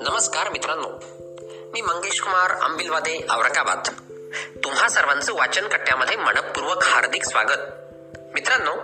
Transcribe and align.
नमस्कार 0.00 0.48
मित्रांनो. 0.48 0.88
मी 1.72 1.80
मंगेश 1.80 2.20
कुमार 2.20 2.50
आंबिलवादे 2.50 3.26
औरंगाबाद. 3.30 3.82
तुम्हा 4.64 4.88
सर्वांचं 4.88 5.34
वाचन 5.34 5.68
कट्ट्यामध्ये 5.68 6.16
मनपूर्वक 6.16 6.82
हार्दिक 6.82 7.24
स्वागत. 7.24 7.58
मित्रांनो 8.34 8.74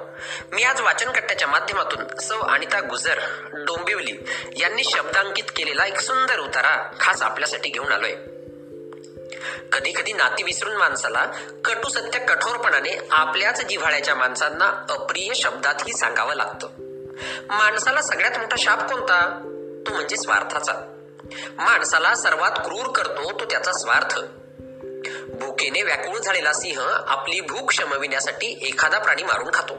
मी 0.53 0.63
आज 0.63 0.81
वाचन 0.81 1.13
कट्ट्याच्या 1.13 1.49
माध्यमातून 1.49 2.17
सौ 2.21 2.39
अनिता 2.39 2.81
गुजर 2.81 3.19
डोंबिवली 3.53 4.13
यांनी 4.57 4.85
शब्दांकित 4.85 5.45
केलेला 5.57 5.87
एक 5.87 6.01
सुंदर 6.01 6.39
उतारा 6.39 6.97
खास 7.01 7.23
आपल्यासाठी 7.23 7.71
घेऊन 7.71 7.93
आलोय. 7.93 8.15
कधी 9.73 9.93
कधी 9.93 10.13
नाती 10.13 10.43
विसरून 10.43 10.77
माणसाला 10.77 11.25
कटू 11.65 11.89
सत्य 11.89 12.19
कठोरपणाने 12.19 13.09
आपल्याच 13.11 13.67
जिव्हाळ्याच्या 13.67 14.15
माणसांना 14.15 14.85
अप्रिय 14.91 15.35
शब्दातही 15.35 15.93
सांगावं 15.93 16.35
लागतं. 16.35 16.82
माणसाला 17.49 18.03
सगळ्यात 18.03 18.39
मोठा 18.39 18.57
शाप 18.59 18.93
कोणता? 18.93 19.21
तो 19.87 19.95
म्हणजे 19.95 20.17
स्वार्थाचा. 20.17 20.73
माणसाला 21.59 22.15
सर्वात 22.15 22.51
क्रूर 22.51 22.93
करतो 22.93 23.41
तो 23.41 23.45
त्याचा 23.45 23.73
स्वार्थ. 23.73 24.19
भूकेने 25.29 25.83
व्याकुळ 25.83 26.19
झालेला 26.19 26.53
सिंह 26.53 26.83
आपली 27.09 27.41
भूक 27.41 27.73
शमविण्यासाठी 27.73 28.59
एखादा 28.63 28.99
प्राणी 28.99 29.23
मारून 29.23 29.49
खातो. 29.55 29.75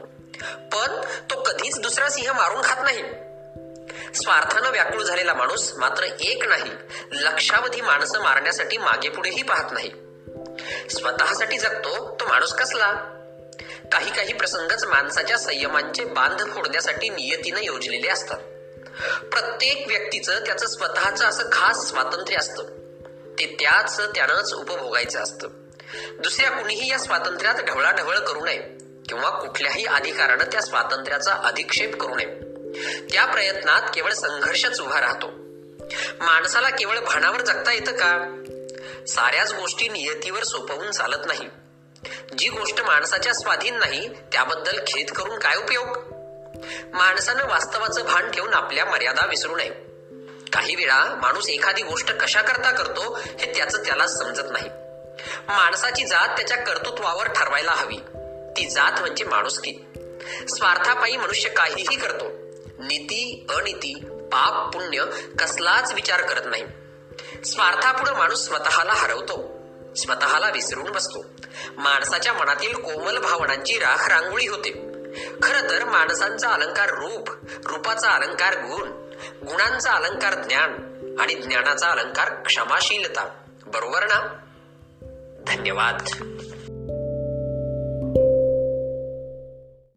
पण 0.58 1.00
तो 1.30 1.42
कधीच 1.42 1.80
दुसरा 1.80 2.08
सिंह 2.08 2.32
मारून 2.32 2.60
खात 2.64 2.84
नाही. 2.84 3.02
स्वार्थानं 4.14 4.70
व्याकुळ 4.70 5.02
झालेला 5.02 5.34
माणूस 5.34 5.72
मात्र 5.76 6.02
एक 6.02 6.46
नाही 6.46 6.70
लक्षावधी 7.12 7.80
माणसं 7.80 8.22
मारण्यासाठी 8.22 8.78
मागे 8.78 9.08
पुढेही 9.08 9.42
पाहत 9.42 9.72
नाही. 9.72 9.90
स्वतःसाठी 10.90 11.58
जगतो 11.58 12.16
तो 12.20 12.26
माणूस 12.28 12.54
कसला? 12.54 13.13
काही 13.94 14.10
काही 14.10 14.32
प्रसंगच 14.32 14.84
माणसाच्या 14.84 15.38
संयमांचे 15.38 16.04
बांध 16.04 16.54
फोडण्यासाठी 16.54 17.08
नियतीनं 17.08 17.60
योजलेले 17.62 18.08
असतात. 18.08 18.38
प्रत्येक 19.24 19.84
व्यक्तीचं 19.86 20.38
त्याचं 20.46 20.66
स्वतःचं 20.66 21.24
असं 21.24 21.44
खास 21.52 21.88
स्वातंत्र्य 21.88 22.36
असतं. 22.36 22.62
ते 23.38 23.56
त्याच 23.60 24.00
त्यानंच 24.00 24.52
उपभोगायचं 24.52 25.20
असतं. 25.22 25.48
दुसऱ्या 26.18 26.50
कुणीही 26.50 26.90
या 26.90 26.98
स्वातंत्र्यात 26.98 27.54
ढवळाढवळ 27.54 28.18
करू 28.18 28.44
नये 28.44 28.58
किंवा 29.08 29.30
कुठल्याही 29.30 29.86
अधिकारानं 29.86 30.44
त्या 30.52 30.60
स्वातंत्र्याचा 30.60 31.34
अधिक्षेप 31.34 31.96
करू 31.96 32.14
नये. 32.14 32.26
त्या 33.12 33.24
प्रयत्नात 33.24 33.82
केवळ 33.94 34.12
संघर्षच 34.12 34.80
उभा 34.80 35.00
राहतो. 35.00 35.26
माणसाला 36.20 36.68
केवळ 36.68 36.98
भानावर 36.98 37.40
जगता 37.40 37.72
येतं 37.72 37.92
का? 37.92 38.42
साऱ्याच 39.08 39.52
गोष्टी 39.52 39.88
नियतीवर 39.88 40.42
सोपवून 40.42 40.90
चालत 40.90 41.26
नाही. 41.26 41.48
जी 42.38 42.48
गोष्ट 42.48 42.80
माणसाच्या 42.80 43.34
स्वाधीन 43.34 43.74
नाही 43.74 44.08
त्याबद्दल 44.08 44.78
खेद 44.86 45.10
करून 45.10 45.38
काय 45.38 45.56
उपयोग? 45.56 45.86
माणसानं 46.92 47.44
वास्तवाचं 47.46 48.02
भान 48.02 48.30
ठेवून 48.30 48.54
आपल्या 48.54 48.84
मर्यादा 48.84 49.26
विसरू 49.26 49.56
नये. 49.56 49.70
काही 50.52 50.74
वेळा 50.74 51.04
माणूस 51.22 51.48
एखादी 51.48 51.82
गोष्ट 51.82 52.12
कशा 52.12 52.40
करता 52.40 52.70
करतो 52.70 53.20
हे 53.38 53.52
त्याचं 53.56 53.78
त्याला 53.78 54.06
समजत 54.06 54.42
नाही. 54.50 54.68
माणसाची 55.48 56.04
जात 56.04 56.28
त्याच्या 56.28 56.56
कर्तृत्वावर 56.56 57.26
ठरवायला 57.26 57.72
हवी. 57.72 57.96
ती 58.56 58.70
जात 58.70 59.00
म्हणजे 59.00 59.24
माणुसकी. 59.24 59.72
स्वार्थापायी 60.48 61.16
मनुष्य 61.16 61.48
काहीही 61.48 61.96
करतो. 61.96 62.24
नीती 62.84 63.46
अनिती 63.56 63.94
पाप 64.32 64.72
पुण्य 64.72 65.04
कसलाच 65.38 65.92
विचार 65.92 66.22
करत 66.22 66.42
नाही. 66.46 66.64
स्वार्थापुढे 67.44 68.12
माणूस 68.12 68.46
स्वतःला 68.46 68.92
हरवतो. 68.92 69.63
स्वतःला 69.96 70.50
विसरून 70.50 70.92
बसतो. 70.92 71.24
माणसाच्या 71.76 72.32
मनातील 72.32 72.74
कोमल 72.74 73.18
भावनांची 73.18 73.78
राख 73.78 74.08
रांगोळी 74.08 74.46
होते. 74.46 74.94
खर 75.42 75.70
तर 75.70 75.84
माणसांचा 75.84 76.48
अलंकार 76.48 76.88
रूप 76.88 77.28
रूपाचा 77.66 78.10
अलंकार 78.10 78.54
गुण 78.54 78.88
गुणांचा 79.46 79.92
अलंकार 79.92 80.34
ज्ञान 80.34 80.70
आणि 81.20 81.34
ज्ञानाचा 81.34 81.88
अलंकार 81.88 82.42
क्षमाशीलता. 82.42 83.28
बरोबर 83.66 84.06
ना? 84.06 84.36
धन्यवाद. 85.46 85.96